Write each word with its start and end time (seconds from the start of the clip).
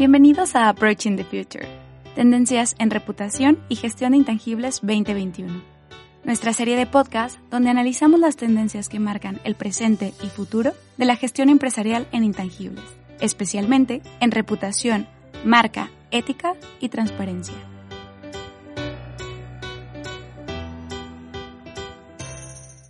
Bienvenidos 0.00 0.56
a 0.56 0.70
Approaching 0.70 1.16
the 1.16 1.24
Future, 1.24 1.68
tendencias 2.14 2.74
en 2.78 2.90
reputación 2.90 3.58
y 3.68 3.76
gestión 3.76 4.12
de 4.12 4.16
intangibles 4.16 4.80
2021. 4.80 5.60
Nuestra 6.24 6.54
serie 6.54 6.74
de 6.74 6.86
podcast 6.86 7.38
donde 7.50 7.68
analizamos 7.68 8.18
las 8.18 8.36
tendencias 8.36 8.88
que 8.88 8.98
marcan 8.98 9.40
el 9.44 9.56
presente 9.56 10.14
y 10.22 10.28
futuro 10.28 10.72
de 10.96 11.04
la 11.04 11.16
gestión 11.16 11.50
empresarial 11.50 12.08
en 12.12 12.24
intangibles, 12.24 12.86
especialmente 13.20 14.00
en 14.20 14.30
reputación, 14.30 15.06
marca, 15.44 15.90
ética 16.10 16.54
y 16.80 16.88
transparencia. 16.88 17.69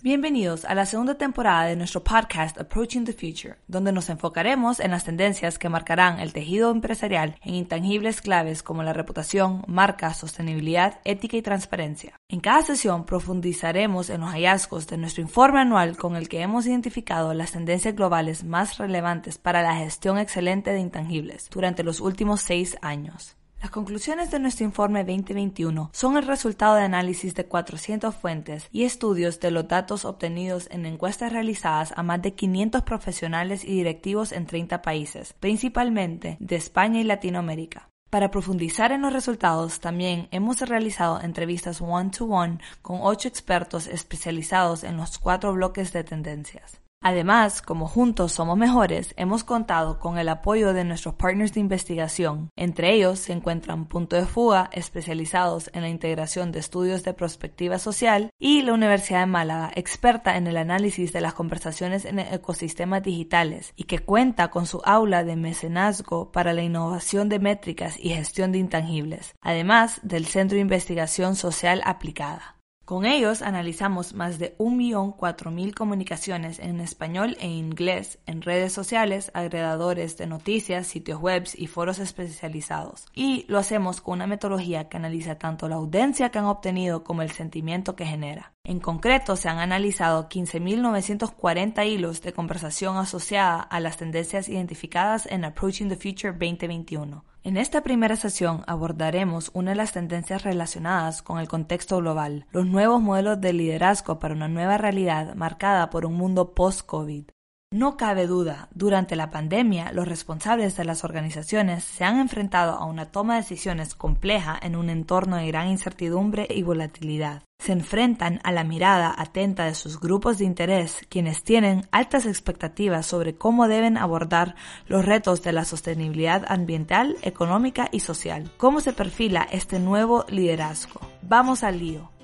Bienvenidos 0.00 0.64
a 0.64 0.76
la 0.76 0.86
segunda 0.86 1.16
temporada 1.16 1.66
de 1.66 1.74
nuestro 1.74 2.04
podcast 2.04 2.56
Approaching 2.56 3.04
the 3.04 3.12
Future, 3.12 3.56
donde 3.66 3.90
nos 3.90 4.08
enfocaremos 4.10 4.78
en 4.78 4.92
las 4.92 5.02
tendencias 5.02 5.58
que 5.58 5.68
marcarán 5.68 6.20
el 6.20 6.32
tejido 6.32 6.70
empresarial 6.70 7.34
en 7.42 7.56
intangibles 7.56 8.20
claves 8.20 8.62
como 8.62 8.84
la 8.84 8.92
reputación, 8.92 9.64
marca, 9.66 10.14
sostenibilidad, 10.14 11.00
ética 11.04 11.36
y 11.36 11.42
transparencia. 11.42 12.14
En 12.28 12.38
cada 12.38 12.62
sesión 12.62 13.06
profundizaremos 13.06 14.08
en 14.10 14.20
los 14.20 14.30
hallazgos 14.30 14.86
de 14.86 14.98
nuestro 14.98 15.20
informe 15.20 15.62
anual 15.62 15.96
con 15.96 16.14
el 16.14 16.28
que 16.28 16.42
hemos 16.42 16.66
identificado 16.66 17.34
las 17.34 17.50
tendencias 17.50 17.96
globales 17.96 18.44
más 18.44 18.78
relevantes 18.78 19.36
para 19.36 19.62
la 19.62 19.74
gestión 19.74 20.16
excelente 20.18 20.70
de 20.70 20.78
intangibles 20.78 21.50
durante 21.50 21.82
los 21.82 21.98
últimos 22.00 22.40
seis 22.40 22.78
años. 22.82 23.37
Las 23.60 23.72
conclusiones 23.72 24.30
de 24.30 24.38
nuestro 24.38 24.64
informe 24.64 25.02
2021 25.02 25.90
son 25.92 26.16
el 26.16 26.26
resultado 26.28 26.76
de 26.76 26.82
análisis 26.82 27.34
de 27.34 27.46
400 27.46 28.14
fuentes 28.14 28.68
y 28.70 28.84
estudios 28.84 29.40
de 29.40 29.50
los 29.50 29.66
datos 29.66 30.04
obtenidos 30.04 30.68
en 30.70 30.86
encuestas 30.86 31.32
realizadas 31.32 31.92
a 31.96 32.04
más 32.04 32.22
de 32.22 32.34
500 32.34 32.82
profesionales 32.82 33.64
y 33.64 33.74
directivos 33.74 34.30
en 34.30 34.46
30 34.46 34.80
países, 34.80 35.32
principalmente 35.40 36.36
de 36.38 36.54
España 36.54 37.00
y 37.00 37.04
Latinoamérica. 37.04 37.88
Para 38.10 38.30
profundizar 38.30 38.92
en 38.92 39.02
los 39.02 39.12
resultados, 39.12 39.80
también 39.80 40.28
hemos 40.30 40.60
realizado 40.60 41.20
entrevistas 41.20 41.80
one-to-one 41.80 42.54
-one 42.54 42.60
con 42.80 43.00
ocho 43.02 43.26
expertos 43.26 43.88
especializados 43.88 44.84
en 44.84 44.96
los 44.96 45.18
cuatro 45.18 45.52
bloques 45.52 45.92
de 45.92 46.04
tendencias. 46.04 46.80
Además, 47.00 47.62
como 47.62 47.86
juntos 47.86 48.32
somos 48.32 48.58
mejores, 48.58 49.14
hemos 49.16 49.44
contado 49.44 50.00
con 50.00 50.18
el 50.18 50.28
apoyo 50.28 50.72
de 50.72 50.82
nuestros 50.82 51.14
partners 51.14 51.54
de 51.54 51.60
investigación. 51.60 52.50
Entre 52.56 52.92
ellos 52.92 53.20
se 53.20 53.32
encuentran 53.32 53.86
Punto 53.86 54.16
de 54.16 54.26
Fuga, 54.26 54.68
especializados 54.72 55.70
en 55.74 55.82
la 55.82 55.88
integración 55.88 56.50
de 56.50 56.58
estudios 56.58 57.04
de 57.04 57.14
prospectiva 57.14 57.78
social, 57.78 58.30
y 58.38 58.62
la 58.62 58.74
Universidad 58.74 59.20
de 59.20 59.26
Málaga, 59.26 59.70
experta 59.76 60.36
en 60.36 60.48
el 60.48 60.56
análisis 60.56 61.12
de 61.12 61.20
las 61.20 61.34
conversaciones 61.34 62.04
en 62.04 62.18
ecosistemas 62.18 63.02
digitales 63.04 63.72
y 63.76 63.84
que 63.84 64.00
cuenta 64.00 64.48
con 64.48 64.66
su 64.66 64.82
aula 64.84 65.22
de 65.22 65.36
mecenazgo 65.36 66.32
para 66.32 66.52
la 66.52 66.62
innovación 66.62 67.28
de 67.28 67.38
métricas 67.38 67.96
y 67.96 68.10
gestión 68.10 68.50
de 68.50 68.58
intangibles, 68.58 69.34
además 69.40 70.00
del 70.02 70.26
Centro 70.26 70.56
de 70.56 70.62
Investigación 70.62 71.36
Social 71.36 71.80
Aplicada. 71.84 72.57
Con 72.88 73.04
ellos 73.04 73.42
analizamos 73.42 74.14
más 74.14 74.38
de 74.38 74.56
1.004.000 74.56 75.74
comunicaciones 75.74 76.58
en 76.58 76.80
español 76.80 77.36
e 77.38 77.46
inglés 77.46 78.18
en 78.24 78.40
redes 78.40 78.72
sociales, 78.72 79.30
agregadores 79.34 80.16
de 80.16 80.26
noticias, 80.26 80.86
sitios 80.86 81.20
web 81.20 81.46
y 81.54 81.66
foros 81.66 81.98
especializados. 81.98 83.04
Y 83.12 83.44
lo 83.46 83.58
hacemos 83.58 84.00
con 84.00 84.14
una 84.14 84.26
metodología 84.26 84.88
que 84.88 84.96
analiza 84.96 85.34
tanto 85.34 85.68
la 85.68 85.74
audiencia 85.74 86.30
que 86.30 86.38
han 86.38 86.46
obtenido 86.46 87.04
como 87.04 87.20
el 87.20 87.30
sentimiento 87.30 87.94
que 87.94 88.06
genera. 88.06 88.54
En 88.64 88.80
concreto, 88.80 89.36
se 89.36 89.50
han 89.50 89.58
analizado 89.58 90.30
15.940 90.30 91.86
hilos 91.86 92.22
de 92.22 92.32
conversación 92.32 92.96
asociada 92.96 93.60
a 93.60 93.80
las 93.80 93.98
tendencias 93.98 94.48
identificadas 94.48 95.26
en 95.26 95.44
Approaching 95.44 95.90
the 95.90 95.96
Future 95.96 96.32
2021. 96.32 97.22
En 97.44 97.56
esta 97.56 97.82
primera 97.82 98.16
sesión 98.16 98.62
abordaremos 98.66 99.50
una 99.54 99.70
de 99.70 99.76
las 99.76 99.92
tendencias 99.92 100.42
relacionadas 100.42 101.22
con 101.22 101.38
el 101.38 101.48
contexto 101.48 101.98
global, 101.98 102.46
los 102.50 102.66
nuevos 102.66 103.00
modelos 103.00 103.40
de 103.40 103.52
liderazgo 103.52 104.18
para 104.18 104.34
una 104.34 104.48
nueva 104.48 104.76
realidad 104.76 105.34
marcada 105.34 105.88
por 105.88 106.04
un 106.04 106.14
mundo 106.14 106.54
post-COVID. 106.54 107.24
No 107.70 107.98
cabe 107.98 108.26
duda, 108.26 108.68
durante 108.72 109.14
la 109.14 109.30
pandemia 109.30 109.92
los 109.92 110.08
responsables 110.08 110.74
de 110.78 110.86
las 110.86 111.04
organizaciones 111.04 111.84
se 111.84 112.02
han 112.02 112.18
enfrentado 112.18 112.72
a 112.72 112.86
una 112.86 113.12
toma 113.12 113.34
de 113.34 113.42
decisiones 113.42 113.94
compleja 113.94 114.58
en 114.62 114.74
un 114.74 114.88
entorno 114.88 115.36
de 115.36 115.48
gran 115.48 115.68
incertidumbre 115.68 116.46
y 116.48 116.62
volatilidad. 116.62 117.42
Se 117.58 117.72
enfrentan 117.72 118.40
a 118.42 118.52
la 118.52 118.64
mirada 118.64 119.14
atenta 119.14 119.66
de 119.66 119.74
sus 119.74 120.00
grupos 120.00 120.38
de 120.38 120.46
interés, 120.46 121.04
quienes 121.10 121.42
tienen 121.42 121.86
altas 121.90 122.24
expectativas 122.24 123.04
sobre 123.04 123.34
cómo 123.34 123.68
deben 123.68 123.98
abordar 123.98 124.54
los 124.86 125.04
retos 125.04 125.42
de 125.42 125.52
la 125.52 125.66
sostenibilidad 125.66 126.46
ambiental, 126.48 127.18
económica 127.20 127.90
y 127.92 128.00
social. 128.00 128.50
¿Cómo 128.56 128.80
se 128.80 128.94
perfila 128.94 129.46
este 129.52 129.78
nuevo 129.78 130.24
liderazgo? 130.30 131.00
Vamos 131.20 131.62
al 131.62 131.80
lío. 131.80 132.17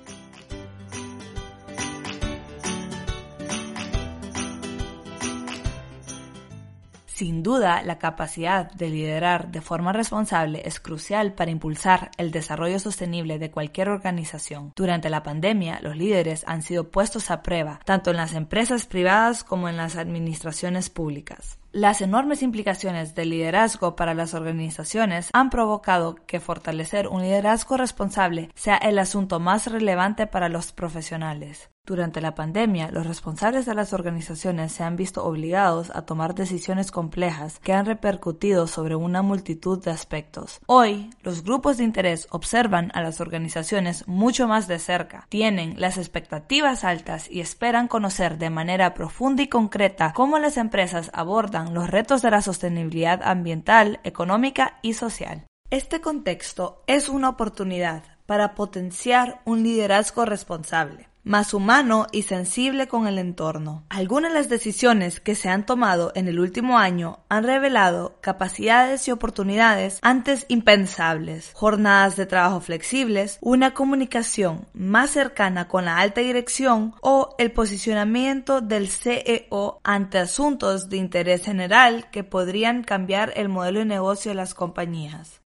Sin 7.15 7.43
duda, 7.43 7.81
la 7.81 7.97
capacidad 7.97 8.69
de 8.73 8.89
liderar 8.89 9.49
de 9.49 9.61
forma 9.61 9.93
responsable 9.93 10.63
es 10.65 10.81
crucial 10.81 11.31
para 11.31 11.49
impulsar 11.49 12.11
el 12.17 12.29
desarrollo 12.29 12.77
sostenible 12.77 13.39
de 13.39 13.51
cualquier 13.51 13.87
organización. 13.87 14.73
Durante 14.75 15.09
la 15.09 15.23
pandemia, 15.23 15.79
los 15.81 15.95
líderes 15.95 16.43
han 16.45 16.61
sido 16.61 16.91
puestos 16.91 17.31
a 17.31 17.41
prueba, 17.41 17.79
tanto 17.85 18.11
en 18.11 18.17
las 18.17 18.33
empresas 18.33 18.85
privadas 18.85 19.45
como 19.45 19.69
en 19.69 19.77
las 19.77 19.95
administraciones 19.95 20.89
públicas. 20.89 21.57
Las 21.71 22.01
enormes 22.01 22.41
implicaciones 22.41 23.15
del 23.15 23.29
liderazgo 23.29 23.95
para 23.95 24.13
las 24.13 24.33
organizaciones 24.33 25.29
han 25.31 25.49
provocado 25.49 26.15
que 26.27 26.41
fortalecer 26.41 27.07
un 27.07 27.21
liderazgo 27.21 27.77
responsable 27.77 28.49
sea 28.55 28.75
el 28.75 28.99
asunto 28.99 29.39
más 29.39 29.67
relevante 29.67 30.27
para 30.27 30.49
los 30.49 30.73
profesionales. 30.73 31.69
Durante 31.85 32.19
la 32.19 32.33
pandemia, 32.33 32.89
los 32.89 33.05
responsables 33.05 33.67
de 33.67 33.75
las 33.75 33.93
organizaciones 33.93 34.71
se 34.71 34.83
han 34.83 34.95
visto 34.95 35.23
obligados 35.23 35.91
a 35.93 36.01
tomar 36.01 36.33
decisiones 36.33 36.89
complejas 36.89 37.59
que 37.59 37.73
han 37.73 37.85
repercutido 37.85 38.65
sobre 38.65 38.95
una 38.95 39.21
multitud 39.21 39.83
de 39.83 39.91
aspectos. 39.91 40.61
Hoy, 40.65 41.11
los 41.21 41.43
grupos 41.43 41.77
de 41.77 41.83
interés 41.83 42.27
observan 42.31 42.89
a 42.95 43.03
las 43.03 43.21
organizaciones 43.21 44.07
mucho 44.07 44.47
más 44.47 44.67
de 44.67 44.79
cerca, 44.79 45.27
tienen 45.29 45.75
las 45.77 45.99
expectativas 45.99 46.83
altas 46.83 47.29
y 47.29 47.39
esperan 47.39 47.87
conocer 47.87 48.39
de 48.39 48.49
manera 48.49 48.95
profunda 48.95 49.43
y 49.43 49.47
concreta 49.47 50.11
cómo 50.13 50.39
las 50.39 50.57
empresas 50.57 51.11
abordan 51.13 51.75
los 51.75 51.87
retos 51.87 52.23
de 52.23 52.31
la 52.31 52.41
sostenibilidad 52.41 53.21
ambiental, 53.21 53.99
económica 54.03 54.79
y 54.81 54.93
social. 54.95 55.45
Este 55.69 56.01
contexto 56.01 56.81
es 56.87 57.09
una 57.09 57.29
oportunidad 57.29 58.01
para 58.25 58.55
potenciar 58.55 59.41
un 59.45 59.61
liderazgo 59.61 60.25
responsable 60.25 61.09
más 61.25 61.53
humano 61.53 62.07
y 62.11 62.21
sensible 62.21 62.87
con 62.87 63.07
el 63.07 63.17
entorno. 63.17 63.83
Algunas 63.89 64.31
de 64.31 64.39
las 64.39 64.47
decisiones 64.47 65.19
que 65.19 65.35
se 65.35 65.49
han 65.49 65.65
tomado 65.65 66.13
en 66.15 66.27
el 66.29 66.39
último 66.39 66.77
año 66.77 67.19
han 67.27 67.43
revelado 67.43 68.17
capacidades 68.21 69.07
y 69.07 69.11
oportunidades 69.11 69.99
antes 70.01 70.45
impensables, 70.47 71.51
jornadas 71.53 72.15
de 72.15 72.27
trabajo 72.27 72.61
flexibles, 72.61 73.39
una 73.41 73.73
comunicación 73.73 74.67
más 74.73 75.09
cercana 75.09 75.67
con 75.67 75.85
la 75.85 75.97
alta 75.97 76.21
dirección 76.21 76.93
o 77.01 77.35
el 77.39 77.51
posicionamiento 77.51 78.61
del 78.61 78.87
CEO 78.87 79.81
ante 79.83 80.19
asuntos 80.19 80.89
de 80.89 80.97
interés 80.97 81.43
general 81.43 82.09
que 82.11 82.23
podrían 82.23 82.83
cambiar 82.83 83.33
el 83.35 83.49
modelo 83.49 83.79
de 83.79 83.85
negocio 83.85 84.31
de 84.31 84.35
las 84.35 84.53
compañías. 84.53 85.44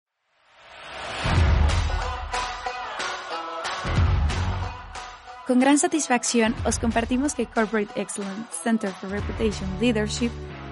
Con 5.46 5.58
gran 5.58 5.76
satisfacción 5.76 6.54
os 6.64 6.78
compartimos 6.78 7.34
que 7.34 7.46
Corporate 7.46 8.00
Excellence 8.00 8.62
Center 8.62 8.90
for 8.90 9.10
Reputation 9.10 9.68
Leadership 9.80 10.30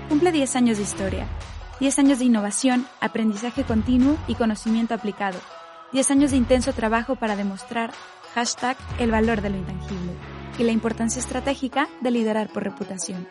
cumple 0.09 0.31
10 0.31 0.55
años 0.55 0.77
de 0.77 0.85
historia, 0.85 1.27
10 1.81 1.99
años 1.99 2.21
de 2.21 2.27
innovación, 2.27 2.87
aprendizaje 3.01 3.65
continuo 3.65 4.17
y 4.29 4.37
conocimiento 4.37 4.95
aplicado, 4.95 5.41
10 5.93 6.13
años 6.13 6.31
de 6.31 6.37
intenso 6.37 6.73
trabajo 6.73 7.17
para 7.17 7.35
demostrar 7.35 7.91
hashtag 8.33 8.77
el 9.01 9.11
valor 9.11 9.41
de 9.41 9.51
lo 9.51 9.57
intangible 9.57 10.13
y 10.57 10.63
la 10.63 10.71
importancia 10.71 11.19
estratégica 11.19 11.89
de 12.01 12.13
liderar 12.13 12.49
por 12.49 12.63
reputación. 12.63 13.27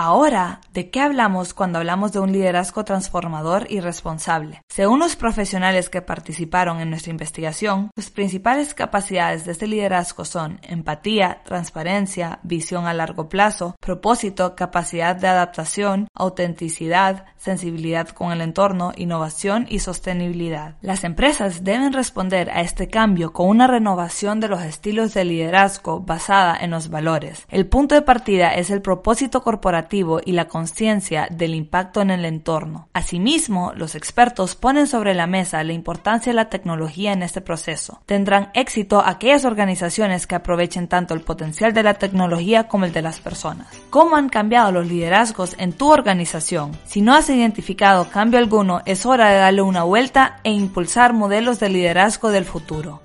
Ahora, 0.00 0.60
¿de 0.72 0.90
qué 0.90 1.00
hablamos 1.00 1.54
cuando 1.54 1.80
hablamos 1.80 2.12
de 2.12 2.20
un 2.20 2.30
liderazgo 2.30 2.84
transformador 2.84 3.66
y 3.68 3.80
responsable? 3.80 4.62
Según 4.68 5.00
los 5.00 5.16
profesionales 5.16 5.90
que 5.90 6.02
participaron 6.02 6.78
en 6.78 6.88
nuestra 6.88 7.10
investigación, 7.10 7.90
las 7.96 8.08
principales 8.08 8.74
capacidades 8.74 9.44
de 9.44 9.50
este 9.50 9.66
liderazgo 9.66 10.24
son 10.24 10.60
empatía, 10.62 11.42
transparencia, 11.44 12.38
visión 12.44 12.86
a 12.86 12.94
largo 12.94 13.28
plazo, 13.28 13.74
propósito, 13.80 14.54
capacidad 14.54 15.16
de 15.16 15.26
adaptación, 15.26 16.06
autenticidad, 16.14 17.24
sensibilidad 17.36 18.08
con 18.10 18.30
el 18.30 18.40
entorno, 18.40 18.92
innovación 18.94 19.66
y 19.68 19.80
sostenibilidad. 19.80 20.76
Las 20.80 21.02
empresas 21.02 21.64
deben 21.64 21.92
responder 21.92 22.50
a 22.50 22.60
este 22.60 22.86
cambio 22.86 23.32
con 23.32 23.48
una 23.48 23.66
renovación 23.66 24.38
de 24.38 24.46
los 24.46 24.62
estilos 24.62 25.12
de 25.12 25.24
liderazgo 25.24 25.98
basada 25.98 26.56
en 26.56 26.70
los 26.70 26.88
valores. 26.88 27.44
El 27.48 27.66
punto 27.66 27.96
de 27.96 28.02
partida 28.02 28.54
es 28.54 28.70
el 28.70 28.80
propósito 28.80 29.42
corporativo 29.42 29.87
y 29.90 30.32
la 30.32 30.46
conciencia 30.46 31.28
del 31.30 31.54
impacto 31.54 32.00
en 32.00 32.10
el 32.10 32.24
entorno. 32.24 32.88
Asimismo, 32.92 33.72
los 33.74 33.94
expertos 33.94 34.54
ponen 34.54 34.86
sobre 34.86 35.14
la 35.14 35.26
mesa 35.26 35.64
la 35.64 35.72
importancia 35.72 36.30
de 36.30 36.36
la 36.36 36.50
tecnología 36.50 37.12
en 37.12 37.22
este 37.22 37.40
proceso. 37.40 38.00
Tendrán 38.06 38.50
éxito 38.54 39.02
aquellas 39.04 39.44
organizaciones 39.44 40.26
que 40.26 40.34
aprovechen 40.34 40.88
tanto 40.88 41.14
el 41.14 41.22
potencial 41.22 41.72
de 41.72 41.82
la 41.82 41.94
tecnología 41.94 42.68
como 42.68 42.84
el 42.84 42.92
de 42.92 43.02
las 43.02 43.20
personas. 43.20 43.68
¿Cómo 43.90 44.16
han 44.16 44.28
cambiado 44.28 44.72
los 44.72 44.86
liderazgos 44.86 45.56
en 45.58 45.72
tu 45.72 45.90
organización? 45.90 46.72
Si 46.84 47.00
no 47.00 47.14
has 47.14 47.30
identificado 47.30 48.10
cambio 48.10 48.38
alguno, 48.38 48.82
es 48.84 49.06
hora 49.06 49.30
de 49.30 49.38
darle 49.38 49.62
una 49.62 49.84
vuelta 49.84 50.40
e 50.44 50.50
impulsar 50.50 51.12
modelos 51.12 51.60
de 51.60 51.70
liderazgo 51.70 52.30
del 52.30 52.44
futuro. 52.44 53.00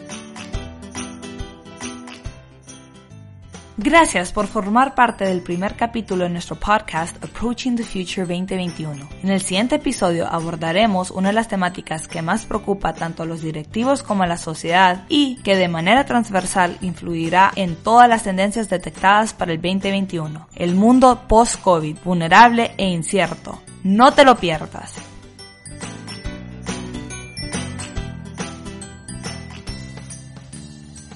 Gracias 3.84 4.32
por 4.32 4.48
formar 4.48 4.96
parte 4.96 5.26
del 5.26 5.42
primer 5.42 5.76
capítulo 5.76 6.24
de 6.24 6.30
nuestro 6.30 6.56
podcast 6.56 7.22
Approaching 7.22 7.76
the 7.76 7.84
Future 7.84 8.22
2021. 8.22 9.10
En 9.22 9.30
el 9.30 9.42
siguiente 9.42 9.76
episodio 9.76 10.26
abordaremos 10.26 11.12
una 11.12 11.28
de 11.28 11.34
las 11.34 11.50
temáticas 11.50 12.08
que 12.08 12.22
más 12.22 12.46
preocupa 12.46 12.94
tanto 12.94 13.24
a 13.24 13.26
los 13.26 13.42
directivos 13.42 14.02
como 14.02 14.24
a 14.24 14.28
la 14.28 14.38
sociedad 14.38 15.04
y 15.10 15.36
que 15.44 15.58
de 15.58 15.68
manera 15.68 16.06
transversal 16.06 16.78
influirá 16.80 17.52
en 17.58 17.76
todas 17.76 18.08
las 18.08 18.24
tendencias 18.24 18.70
detectadas 18.70 19.34
para 19.34 19.52
el 19.52 19.62
2021. 19.62 20.48
El 20.56 20.76
mundo 20.76 21.24
post-COVID, 21.28 21.98
vulnerable 22.06 22.72
e 22.78 22.88
incierto. 22.88 23.62
No 23.84 24.14
te 24.14 24.24
lo 24.24 24.38
pierdas. 24.38 25.13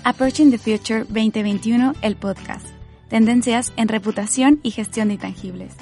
Approaching 0.09 0.51
the 0.51 0.57
Future 0.57 1.00
2021, 1.00 1.92
el 2.01 2.15
podcast. 2.15 2.65
Tendencias 3.09 3.74
en 3.75 3.89
reputación 3.89 4.62
y 4.63 4.71
gestión 4.71 5.09
de 5.09 5.15
intangibles. 5.15 5.74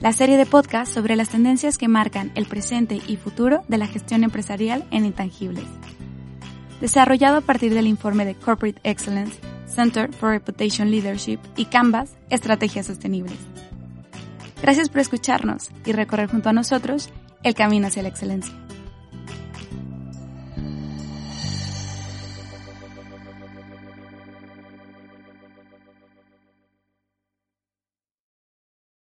La 0.00 0.14
serie 0.14 0.38
de 0.38 0.46
podcasts 0.46 0.94
sobre 0.94 1.16
las 1.16 1.28
tendencias 1.28 1.76
que 1.76 1.86
marcan 1.86 2.32
el 2.34 2.46
presente 2.46 3.02
y 3.06 3.16
futuro 3.16 3.62
de 3.68 3.76
la 3.76 3.86
gestión 3.86 4.24
empresarial 4.24 4.86
en 4.90 5.04
intangibles. 5.04 5.66
Desarrollado 6.80 7.36
a 7.36 7.40
partir 7.42 7.74
del 7.74 7.86
informe 7.86 8.24
de 8.24 8.34
Corporate 8.34 8.80
Excellence, 8.84 9.38
Center 9.66 10.10
for 10.14 10.30
Reputation 10.30 10.90
Leadership 10.90 11.38
y 11.54 11.66
Canvas, 11.66 12.16
Estrategias 12.30 12.86
Sostenibles. 12.86 13.36
Gracias 14.62 14.88
por 14.88 15.02
escucharnos 15.02 15.68
y 15.84 15.92
recorrer 15.92 16.30
junto 16.30 16.48
a 16.48 16.54
nosotros 16.54 17.10
el 17.42 17.54
camino 17.54 17.88
hacia 17.88 18.02
la 18.02 18.08
excelencia. 18.08 18.63